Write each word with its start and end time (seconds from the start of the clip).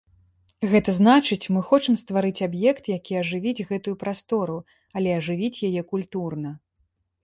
Гэта 0.71 0.95
значыць, 0.99 1.49
мы 1.57 1.61
хочам 1.67 1.99
стварыць 2.03 2.43
аб'ект, 2.47 2.83
які 2.97 3.21
ажывіць 3.23 3.65
гэтую 3.71 3.95
прастору, 4.07 4.59
але 5.01 5.09
ажывіць 5.23 5.57
яе 5.73 5.81
культурна. 5.97 6.61